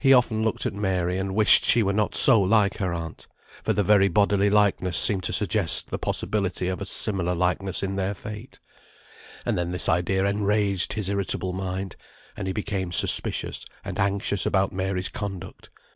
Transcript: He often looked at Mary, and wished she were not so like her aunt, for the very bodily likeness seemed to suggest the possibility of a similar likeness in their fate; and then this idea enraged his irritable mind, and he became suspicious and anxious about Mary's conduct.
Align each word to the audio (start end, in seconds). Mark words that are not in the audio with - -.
He 0.00 0.12
often 0.12 0.42
looked 0.42 0.66
at 0.66 0.72
Mary, 0.74 1.18
and 1.18 1.36
wished 1.36 1.64
she 1.64 1.84
were 1.84 1.92
not 1.92 2.16
so 2.16 2.40
like 2.42 2.78
her 2.78 2.92
aunt, 2.92 3.28
for 3.62 3.72
the 3.72 3.84
very 3.84 4.08
bodily 4.08 4.50
likeness 4.50 4.98
seemed 4.98 5.22
to 5.22 5.32
suggest 5.32 5.90
the 5.90 6.00
possibility 6.00 6.66
of 6.66 6.80
a 6.80 6.84
similar 6.84 7.32
likeness 7.32 7.84
in 7.84 7.94
their 7.94 8.12
fate; 8.14 8.58
and 9.46 9.56
then 9.56 9.70
this 9.70 9.88
idea 9.88 10.24
enraged 10.24 10.94
his 10.94 11.08
irritable 11.08 11.52
mind, 11.52 11.94
and 12.36 12.48
he 12.48 12.52
became 12.52 12.90
suspicious 12.90 13.64
and 13.84 14.00
anxious 14.00 14.46
about 14.46 14.72
Mary's 14.72 15.10
conduct. 15.10 15.70